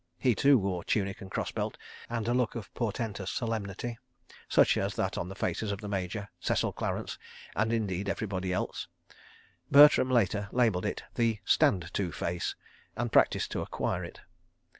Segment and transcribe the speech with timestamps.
[0.17, 1.77] He, too, wore tunic and cross belt
[2.09, 3.99] and a look of portentous solemnity,
[4.49, 7.19] such as that on the faces of the Major, Cecil Clarence,
[7.55, 8.87] and, indeed, everybody else.
[9.69, 12.55] Bertram, later, labelled it the Stand to face
[12.95, 14.21] and practised to acquire it.